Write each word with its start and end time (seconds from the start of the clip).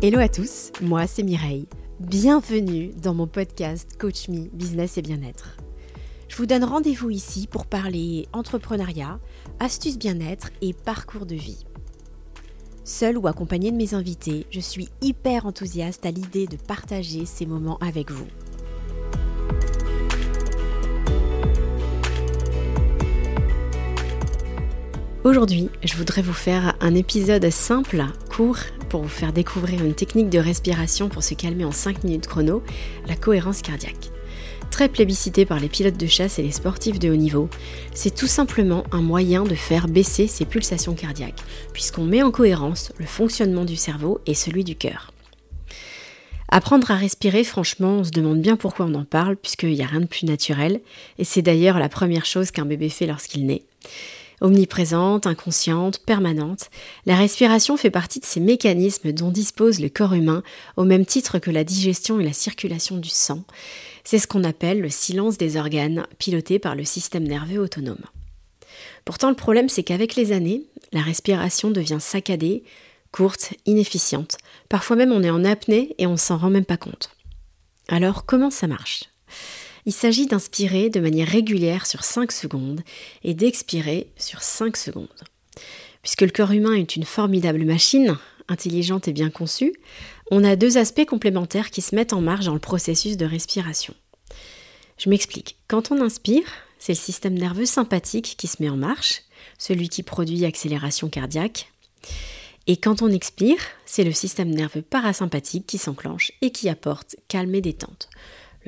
Hello 0.00 0.20
à 0.20 0.28
tous, 0.28 0.70
moi 0.80 1.08
c'est 1.08 1.24
Mireille. 1.24 1.66
Bienvenue 1.98 2.92
dans 3.02 3.14
mon 3.14 3.26
podcast 3.26 3.98
Coach 3.98 4.28
Me 4.28 4.46
Business 4.52 4.96
et 4.96 5.02
Bien-être. 5.02 5.56
Je 6.28 6.36
vous 6.36 6.46
donne 6.46 6.62
rendez-vous 6.62 7.10
ici 7.10 7.48
pour 7.50 7.66
parler 7.66 8.28
entrepreneuriat, 8.32 9.18
astuces 9.58 9.98
bien-être 9.98 10.50
et 10.62 10.72
parcours 10.72 11.26
de 11.26 11.34
vie. 11.34 11.66
Seul 12.84 13.18
ou 13.18 13.26
accompagné 13.26 13.72
de 13.72 13.76
mes 13.76 13.94
invités, 13.94 14.46
je 14.52 14.60
suis 14.60 14.88
hyper 15.02 15.46
enthousiaste 15.46 16.06
à 16.06 16.12
l'idée 16.12 16.46
de 16.46 16.56
partager 16.56 17.26
ces 17.26 17.44
moments 17.44 17.78
avec 17.78 18.12
vous. 18.12 18.28
Aujourd'hui, 25.24 25.70
je 25.82 25.96
voudrais 25.96 26.22
vous 26.22 26.32
faire 26.32 26.76
un 26.80 26.94
épisode 26.94 27.50
simple, 27.50 28.04
court, 28.30 28.58
pour 28.88 29.02
vous 29.02 29.08
faire 29.08 29.32
découvrir 29.32 29.84
une 29.84 29.94
technique 29.94 30.30
de 30.30 30.38
respiration 30.38 31.08
pour 31.08 31.22
se 31.22 31.34
calmer 31.34 31.64
en 31.64 31.72
5 31.72 32.04
minutes 32.04 32.26
chrono, 32.26 32.62
la 33.06 33.16
cohérence 33.16 33.62
cardiaque. 33.62 34.10
Très 34.70 34.88
plébiscité 34.88 35.44
par 35.44 35.60
les 35.60 35.68
pilotes 35.68 35.96
de 35.96 36.06
chasse 36.06 36.38
et 36.38 36.42
les 36.42 36.52
sportifs 36.52 36.98
de 36.98 37.10
haut 37.10 37.16
niveau, 37.16 37.48
c'est 37.94 38.14
tout 38.14 38.26
simplement 38.26 38.84
un 38.92 39.00
moyen 39.00 39.44
de 39.44 39.54
faire 39.54 39.88
baisser 39.88 40.26
ses 40.26 40.44
pulsations 40.44 40.94
cardiaques, 40.94 41.42
puisqu'on 41.72 42.04
met 42.04 42.22
en 42.22 42.30
cohérence 42.30 42.92
le 42.98 43.06
fonctionnement 43.06 43.64
du 43.64 43.76
cerveau 43.76 44.20
et 44.26 44.34
celui 44.34 44.64
du 44.64 44.76
cœur. 44.76 45.12
Apprendre 46.50 46.90
à 46.90 46.96
respirer, 46.96 47.44
franchement, 47.44 47.98
on 47.98 48.04
se 48.04 48.10
demande 48.10 48.40
bien 48.40 48.56
pourquoi 48.56 48.86
on 48.86 48.94
en 48.94 49.04
parle, 49.04 49.36
puisqu'il 49.36 49.74
n'y 49.74 49.82
a 49.82 49.86
rien 49.86 50.00
de 50.00 50.06
plus 50.06 50.24
naturel, 50.24 50.80
et 51.18 51.24
c'est 51.24 51.42
d'ailleurs 51.42 51.78
la 51.78 51.90
première 51.90 52.24
chose 52.24 52.50
qu'un 52.50 52.64
bébé 52.64 52.88
fait 52.88 53.06
lorsqu'il 53.06 53.46
naît. 53.46 53.64
Omniprésente, 54.40 55.26
inconsciente, 55.26 55.98
permanente, 55.98 56.70
la 57.06 57.16
respiration 57.16 57.76
fait 57.76 57.90
partie 57.90 58.20
de 58.20 58.24
ces 58.24 58.40
mécanismes 58.40 59.12
dont 59.12 59.30
dispose 59.30 59.80
le 59.80 59.88
corps 59.88 60.14
humain 60.14 60.42
au 60.76 60.84
même 60.84 61.04
titre 61.04 61.38
que 61.38 61.50
la 61.50 61.64
digestion 61.64 62.20
et 62.20 62.24
la 62.24 62.32
circulation 62.32 62.96
du 62.96 63.08
sang. 63.08 63.42
C'est 64.04 64.18
ce 64.18 64.28
qu'on 64.28 64.44
appelle 64.44 64.80
le 64.80 64.90
silence 64.90 65.38
des 65.38 65.56
organes, 65.56 66.06
piloté 66.18 66.58
par 66.58 66.76
le 66.76 66.84
système 66.84 67.26
nerveux 67.26 67.58
autonome. 67.58 68.04
Pourtant, 69.04 69.30
le 69.30 69.36
problème, 69.36 69.68
c'est 69.68 69.82
qu'avec 69.82 70.14
les 70.14 70.32
années, 70.32 70.64
la 70.92 71.02
respiration 71.02 71.70
devient 71.70 71.98
saccadée, 72.00 72.62
courte, 73.10 73.54
inefficiente. 73.66 74.36
Parfois 74.68 74.96
même, 74.96 75.12
on 75.12 75.22
est 75.22 75.30
en 75.30 75.44
apnée 75.44 75.94
et 75.98 76.06
on 76.06 76.16
s'en 76.16 76.36
rend 76.36 76.50
même 76.50 76.64
pas 76.64 76.76
compte. 76.76 77.10
Alors, 77.88 78.26
comment 78.26 78.50
ça 78.50 78.66
marche? 78.66 79.04
Il 79.88 79.92
s'agit 79.92 80.26
d'inspirer 80.26 80.90
de 80.90 81.00
manière 81.00 81.26
régulière 81.26 81.86
sur 81.86 82.04
5 82.04 82.30
secondes 82.30 82.82
et 83.24 83.32
d'expirer 83.32 84.10
sur 84.18 84.42
5 84.42 84.76
secondes. 84.76 85.08
Puisque 86.02 86.20
le 86.20 86.28
corps 86.28 86.52
humain 86.52 86.74
est 86.74 86.94
une 86.94 87.06
formidable 87.06 87.64
machine, 87.64 88.18
intelligente 88.48 89.08
et 89.08 89.14
bien 89.14 89.30
conçue, 89.30 89.72
on 90.30 90.44
a 90.44 90.56
deux 90.56 90.76
aspects 90.76 91.06
complémentaires 91.06 91.70
qui 91.70 91.80
se 91.80 91.94
mettent 91.94 92.12
en 92.12 92.20
marge 92.20 92.44
dans 92.44 92.52
le 92.52 92.60
processus 92.60 93.16
de 93.16 93.24
respiration. 93.24 93.94
Je 94.98 95.08
m'explique. 95.08 95.56
Quand 95.68 95.90
on 95.90 96.02
inspire, 96.02 96.44
c'est 96.78 96.92
le 96.92 96.98
système 96.98 97.38
nerveux 97.38 97.64
sympathique 97.64 98.34
qui 98.36 98.46
se 98.46 98.62
met 98.62 98.68
en 98.68 98.76
marche, 98.76 99.22
celui 99.56 99.88
qui 99.88 100.02
produit 100.02 100.44
accélération 100.44 101.08
cardiaque. 101.08 101.72
Et 102.66 102.76
quand 102.76 103.00
on 103.00 103.08
expire, 103.08 103.60
c'est 103.86 104.04
le 104.04 104.12
système 104.12 104.50
nerveux 104.50 104.82
parasympathique 104.82 105.66
qui 105.66 105.78
s'enclenche 105.78 106.32
et 106.42 106.50
qui 106.50 106.68
apporte 106.68 107.16
calme 107.28 107.54
et 107.54 107.62
détente. 107.62 108.10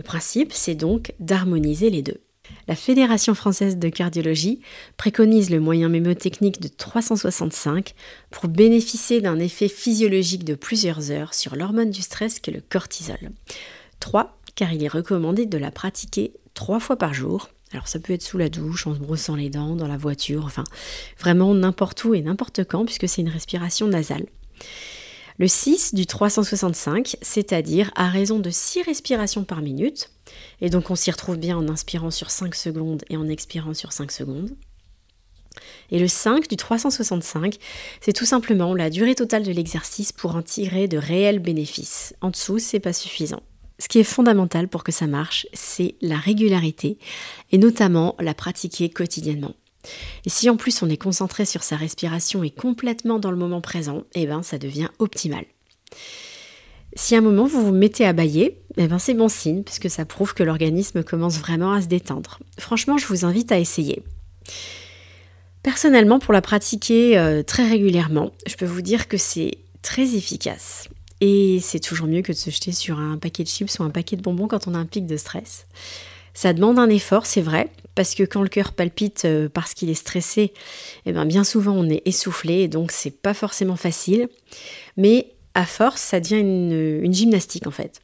Le 0.01 0.03
principe, 0.03 0.55
c'est 0.55 0.75
donc 0.75 1.13
d'harmoniser 1.21 1.91
les 1.91 2.01
deux. 2.01 2.23
La 2.69 2.75
Fédération 2.75 3.35
française 3.35 3.77
de 3.77 3.91
cardiologie 3.91 4.63
préconise 4.97 5.51
le 5.51 5.61
moyen 5.61 5.91
mémotechnique 5.91 6.59
de 6.59 6.69
365 6.69 7.93
pour 8.31 8.49
bénéficier 8.49 9.21
d'un 9.21 9.39
effet 9.39 9.69
physiologique 9.69 10.45
de 10.45 10.55
plusieurs 10.55 11.11
heures 11.11 11.35
sur 11.35 11.55
l'hormone 11.55 11.91
du 11.91 12.01
stress 12.01 12.41
qu'est 12.41 12.51
le 12.51 12.63
cortisol. 12.67 13.31
3. 14.01 14.39
Car 14.55 14.73
il 14.73 14.83
est 14.83 14.89
recommandé 14.89 15.45
de 15.45 15.59
la 15.59 15.71
pratiquer 15.71 16.33
trois 16.55 16.81
fois 16.81 16.97
par 16.97 17.13
jour. 17.13 17.51
Alors 17.73 17.87
ça 17.87 17.99
peut 17.99 18.15
être 18.15 18.23
sous 18.23 18.39
la 18.39 18.49
douche, 18.49 18.87
en 18.87 18.95
se 18.95 19.01
brossant 19.01 19.37
les 19.37 19.51
dents, 19.51 19.77
dans 19.77 19.87
la 19.87 19.99
voiture, 19.99 20.47
enfin 20.47 20.65
vraiment 21.19 21.53
n'importe 21.55 22.03
où 22.05 22.15
et 22.15 22.23
n'importe 22.23 22.65
quand 22.65 22.87
puisque 22.87 23.07
c'est 23.07 23.21
une 23.21 23.29
respiration 23.29 23.87
nasale. 23.87 24.25
Le 25.41 25.49
6 25.49 25.95
du 25.95 26.05
365, 26.05 27.17
c'est-à-dire 27.23 27.91
à 27.95 28.11
raison 28.11 28.41
de 28.41 28.51
6 28.51 28.83
respirations 28.83 29.43
par 29.43 29.63
minute. 29.63 30.11
Et 30.61 30.69
donc 30.69 30.91
on 30.91 30.95
s'y 30.95 31.11
retrouve 31.11 31.39
bien 31.39 31.57
en 31.57 31.71
inspirant 31.71 32.11
sur 32.11 32.31
5 32.31 32.55
secondes 32.55 33.05
et 33.09 33.17
en 33.17 33.27
expirant 33.27 33.73
sur 33.73 33.91
5 33.95 34.13
secondes. 34.13 34.51
Et 35.91 35.99
le 35.99 36.09
5 36.09 36.47
du 36.47 36.57
365, 36.57 37.57
c'est 38.03 38.13
tout 38.13 38.27
simplement 38.27 38.75
la 38.75 38.91
durée 38.91 39.15
totale 39.15 39.43
de 39.43 39.51
l'exercice 39.51 40.13
pour 40.13 40.37
en 40.37 40.43
tirer 40.43 40.89
de 40.89 40.99
réels 40.99 41.39
bénéfices. 41.39 42.15
En 42.21 42.29
dessous, 42.29 42.59
c'est 42.59 42.79
pas 42.79 42.93
suffisant. 42.93 43.43
Ce 43.79 43.89
qui 43.89 43.99
est 43.99 44.05
fondamental 44.05 44.69
pour 44.69 44.85
que 44.85 44.93
ça 44.93 45.07
marche, 45.07 45.47
c'est 45.55 45.95
la 46.03 46.19
régularité 46.19 46.99
et 47.51 47.57
notamment 47.57 48.15
la 48.21 48.35
pratiquer 48.35 48.91
quotidiennement. 48.91 49.55
Et 50.27 50.31
si 50.31 50.51
en 50.51 50.57
plus 50.57 50.83
on 50.83 50.89
est 50.89 50.97
concentré 50.97 51.45
sur 51.45 51.63
sa 51.63 51.77
respiration 51.77 52.43
et 52.45 52.51
complètement 52.51 53.19
dans 53.19 53.31
le 53.31 53.37
moment 53.37 53.61
présent, 53.61 54.05
eh 54.15 54.27
ben 54.27 54.43
ça 54.43 54.59
devient 54.59 54.89
optimal. 54.99 55.45
Si 56.95 57.15
à 57.15 57.19
un 57.19 57.23
moment 57.23 57.47
vous 57.47 57.65
vous 57.65 57.73
mettez 57.73 58.05
à 58.05 58.13
bailler, 58.13 58.59
eh 58.77 58.89
ben 58.89 58.99
c'est 58.99 59.15
bon 59.15 59.29
signe 59.29 59.63
puisque 59.63 59.89
ça 59.89 60.05
prouve 60.05 60.35
que 60.35 60.43
l'organisme 60.43 61.03
commence 61.03 61.39
vraiment 61.39 61.73
à 61.73 61.83
se 61.83 61.87
détendre. 61.87 62.41
Franchement, 62.59 62.99
je 62.99 63.07
vous 63.07 63.25
invite 63.25 63.53
à 63.53 63.59
essayer. 63.59 64.03
Personnellement, 65.63 66.19
pour 66.19 66.33
la 66.33 66.41
pratiquer 66.41 67.19
euh, 67.19 67.43
très 67.43 67.69
régulièrement, 67.69 68.33
je 68.47 68.57
peux 68.57 68.67
vous 68.67 68.81
dire 68.81 69.09
que 69.09 69.19
c'est 69.19 69.59
très 69.83 70.15
efficace. 70.15 70.89
Et 71.21 71.59
c'est 71.61 71.81
toujours 71.81 72.07
mieux 72.07 72.23
que 72.23 72.33
de 72.33 72.37
se 72.37 72.51
jeter 72.51 72.73
sur 72.73 72.99
un 72.99 73.19
paquet 73.19 73.45
de 73.45 73.49
chips 73.49 73.79
ou 73.79 73.83
un 73.83 73.91
paquet 73.91 74.17
de 74.17 74.23
bonbons 74.23 74.49
quand 74.49 74.67
on 74.67 74.75
a 74.75 74.79
un 74.79 74.87
pic 74.87 75.07
de 75.07 75.19
stress. 75.19 75.67
Ça 76.35 76.53
demande 76.53 76.79
un 76.79 76.89
effort, 76.89 77.27
c'est 77.27 77.41
vrai, 77.41 77.71
parce 77.95 78.15
que 78.15 78.23
quand 78.23 78.43
le 78.43 78.49
cœur 78.49 78.73
palpite 78.73 79.25
euh, 79.25 79.49
parce 79.49 79.75
qu'il 79.75 79.91
est 79.91 79.95
stressé, 79.95 80.53
eh 81.07 81.13
bien, 81.13 81.27
bien 81.27 81.45
souvent 81.45 81.73
on 81.73 81.89
est 81.89 82.03
essoufflé 82.07 82.61
et 82.61 82.69
donc 82.69 82.93
c'est 82.93 83.11
pas 83.11 83.35
forcément 83.35 83.77
facile. 83.77 84.29
Mais 84.97 85.33
à 85.55 85.67
force, 85.67 86.01
ça 86.01 86.21
devient 86.21 86.41
une, 86.41 87.13
gymnastique 87.13 87.67
en 87.67 87.73
fait. 87.73 88.01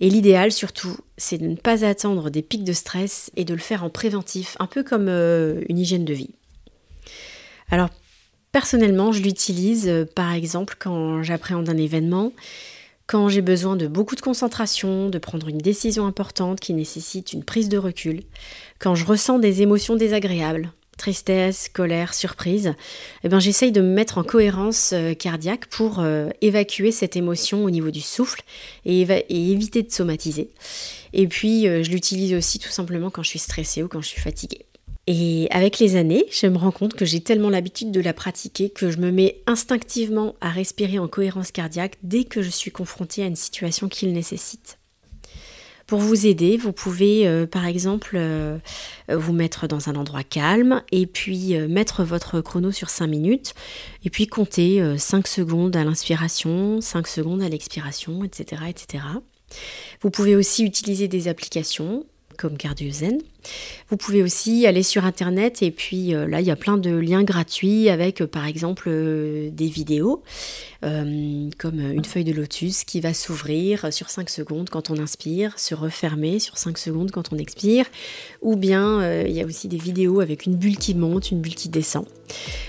Et 0.00 0.10
l'idéal 0.10 0.52
surtout, 0.52 0.96
c'est 1.16 1.38
de 1.38 1.46
ne 1.46 1.54
pas 1.54 1.84
attendre 1.84 2.30
des 2.30 2.42
pics 2.42 2.64
de 2.64 2.72
stress 2.72 3.30
et 3.36 3.44
de 3.44 3.54
le 3.54 3.60
faire 3.60 3.84
en 3.84 3.90
préventif, 3.90 4.56
un 4.58 4.66
peu 4.66 4.82
comme 4.82 5.08
euh, 5.08 5.62
une 5.68 5.78
hygiène 5.78 6.04
de 6.04 6.14
vie. 6.14 6.34
Alors 7.70 7.90
personnellement, 8.52 9.12
je 9.12 9.22
l'utilise 9.22 9.88
euh, 9.88 10.04
par 10.04 10.32
exemple 10.32 10.74
quand 10.78 11.22
j'appréhende 11.22 11.68
un 11.68 11.76
événement 11.76 12.32
quand 13.10 13.28
j'ai 13.28 13.42
besoin 13.42 13.74
de 13.74 13.88
beaucoup 13.88 14.14
de 14.14 14.20
concentration, 14.20 15.08
de 15.08 15.18
prendre 15.18 15.48
une 15.48 15.58
décision 15.58 16.06
importante 16.06 16.60
qui 16.60 16.74
nécessite 16.74 17.32
une 17.32 17.42
prise 17.42 17.68
de 17.68 17.76
recul, 17.76 18.22
quand 18.78 18.94
je 18.94 19.04
ressens 19.04 19.40
des 19.40 19.62
émotions 19.62 19.96
désagréables, 19.96 20.70
tristesse, 20.96 21.68
colère, 21.68 22.14
surprise, 22.14 22.72
eh 23.24 23.28
ben 23.28 23.40
j'essaye 23.40 23.72
de 23.72 23.80
me 23.80 23.92
mettre 23.92 24.18
en 24.18 24.22
cohérence 24.22 24.92
euh, 24.92 25.14
cardiaque 25.14 25.66
pour 25.66 25.98
euh, 25.98 26.28
évacuer 26.40 26.92
cette 26.92 27.16
émotion 27.16 27.64
au 27.64 27.70
niveau 27.70 27.90
du 27.90 28.00
souffle 28.00 28.42
et, 28.84 29.00
éviter 29.28 29.82
de 29.82 29.90
somatiser. 29.90 30.50
Et 31.12 31.26
puis 31.26 31.66
euh, 31.66 31.82
je 31.82 31.90
l'utilise 31.90 32.32
aussi 32.34 32.60
tout 32.60 32.68
simplement 32.68 33.10
quand 33.10 33.24
je 33.24 33.30
suis 33.30 33.40
stressée 33.40 33.82
ou 33.82 33.88
quand 33.88 34.02
je 34.02 34.08
suis 34.08 34.20
fatiguée. 34.20 34.66
Et 35.12 35.48
avec 35.50 35.80
les 35.80 35.96
années, 35.96 36.24
je 36.30 36.46
me 36.46 36.56
rends 36.56 36.70
compte 36.70 36.94
que 36.94 37.04
j'ai 37.04 37.20
tellement 37.20 37.50
l'habitude 37.50 37.90
de 37.90 38.00
la 38.00 38.12
pratiquer 38.12 38.70
que 38.70 38.92
je 38.92 38.98
me 38.98 39.10
mets 39.10 39.42
instinctivement 39.48 40.36
à 40.40 40.50
respirer 40.50 41.00
en 41.00 41.08
cohérence 41.08 41.50
cardiaque 41.50 41.96
dès 42.04 42.22
que 42.22 42.42
je 42.42 42.48
suis 42.48 42.70
confrontée 42.70 43.24
à 43.24 43.26
une 43.26 43.34
situation 43.34 43.88
qui 43.88 44.06
le 44.06 44.12
nécessite. 44.12 44.78
Pour 45.88 45.98
vous 45.98 46.28
aider, 46.28 46.56
vous 46.56 46.70
pouvez 46.70 47.26
euh, 47.26 47.44
par 47.44 47.66
exemple 47.66 48.12
euh, 48.14 48.58
vous 49.08 49.32
mettre 49.32 49.66
dans 49.66 49.88
un 49.88 49.96
endroit 49.96 50.22
calme 50.22 50.84
et 50.92 51.08
puis 51.08 51.56
euh, 51.56 51.66
mettre 51.66 52.04
votre 52.04 52.40
chrono 52.40 52.70
sur 52.70 52.88
5 52.88 53.08
minutes 53.08 53.54
et 54.04 54.10
puis 54.10 54.28
compter 54.28 54.80
5 54.96 55.26
secondes 55.26 55.74
à 55.74 55.82
l'inspiration, 55.82 56.80
5 56.80 57.08
secondes 57.08 57.42
à 57.42 57.48
l'expiration, 57.48 58.22
etc., 58.22 58.62
etc. 58.68 59.02
Vous 60.02 60.10
pouvez 60.10 60.36
aussi 60.36 60.62
utiliser 60.62 61.08
des 61.08 61.26
applications 61.26 62.06
comme 62.40 62.56
CardioZen. 62.56 63.18
Vous 63.90 63.96
pouvez 63.96 64.22
aussi 64.22 64.66
aller 64.66 64.84
sur 64.84 65.04
internet 65.04 65.62
et 65.62 65.72
puis 65.72 66.14
euh, 66.14 66.28
là 66.28 66.40
il 66.40 66.46
y 66.46 66.50
a 66.50 66.56
plein 66.56 66.76
de 66.76 66.90
liens 66.90 67.24
gratuits 67.24 67.88
avec 67.88 68.22
euh, 68.22 68.26
par 68.26 68.46
exemple 68.46 68.84
euh, 68.88 69.50
des 69.50 69.66
vidéos 69.66 70.22
comme 71.58 71.78
une 71.78 72.06
feuille 72.06 72.24
de 72.24 72.32
lotus 72.32 72.84
qui 72.84 73.02
va 73.02 73.12
s'ouvrir 73.12 73.92
sur 73.92 74.08
5 74.08 74.30
secondes 74.30 74.70
quand 74.70 74.88
on 74.88 74.96
inspire, 74.96 75.58
se 75.58 75.74
refermer 75.74 76.38
sur 76.38 76.56
5 76.56 76.78
secondes 76.78 77.10
quand 77.10 77.34
on 77.34 77.36
expire 77.36 77.84
ou 78.40 78.56
bien 78.56 79.24
il 79.26 79.32
y 79.32 79.42
a 79.42 79.44
aussi 79.44 79.68
des 79.68 79.76
vidéos 79.76 80.20
avec 80.20 80.46
une 80.46 80.54
bulle 80.54 80.78
qui 80.78 80.94
monte, 80.94 81.32
une 81.32 81.42
bulle 81.42 81.54
qui 81.54 81.68
descend. 81.68 82.06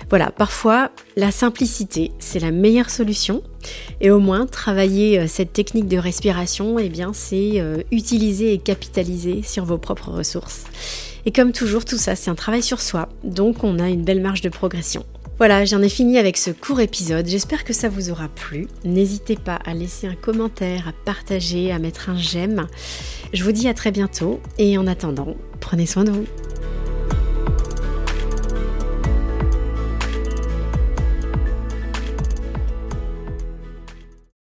Voilà, 0.10 0.30
parfois 0.30 0.92
la 1.16 1.32
simplicité 1.32 2.12
c'est 2.20 2.40
la 2.40 2.52
meilleure 2.52 2.90
solution 2.90 3.44
et 4.02 4.12
au 4.12 4.20
moins 4.20 4.46
travailler 4.46 5.26
cette 5.30 5.54
technique 5.54 5.88
de 5.88 5.98
respiration 5.98 6.80
eh 6.80 6.90
bien 6.90 7.14
c'est 7.14 7.64
utiliser 7.92 8.52
et 8.52 8.58
capitaliser 8.58 9.42
sur 9.42 9.64
vos 9.64 9.78
propres 9.78 10.12
ressources. 10.12 10.61
Et 11.26 11.32
comme 11.32 11.52
toujours, 11.52 11.86
tout 11.86 11.98
ça, 11.98 12.16
c'est 12.16 12.32
un 12.32 12.36
travail 12.36 12.64
sur 12.64 12.82
soi, 12.82 13.10
donc 13.24 13.64
on 13.64 13.80
a 13.80 13.90
une 13.90 14.04
belle 14.04 14.22
marge 14.22 14.42
de 14.42 14.50
progression. 14.50 15.06
Voilà, 15.38 15.66
j'en 15.66 15.82
ai 15.82 15.90
fini 15.90 16.20
avec 16.20 16.38
ce 16.38 16.52
court 16.52 16.82
épisode. 16.82 17.28
J'espère 17.28 17.64
que 17.64 17.74
ça 17.74 17.90
vous 17.90 18.12
aura 18.12 18.28
plu. 18.28 18.68
N'hésitez 18.84 19.36
pas 19.36 19.56
à 19.66 19.74
laisser 19.74 20.06
un 20.06 20.14
commentaire, 20.14 20.88
à 20.88 20.94
partager, 21.04 21.72
à 21.72 21.80
mettre 21.80 22.10
un 22.10 22.18
j'aime. 22.18 22.68
Je 23.34 23.44
vous 23.44 23.52
dis 23.52 23.68
à 23.68 23.74
très 23.74 23.90
bientôt 23.90 24.40
et 24.60 24.78
en 24.78 24.86
attendant, 24.86 25.36
prenez 25.60 25.88
soin 25.88 26.04
de 26.04 26.12
vous. 26.12 26.26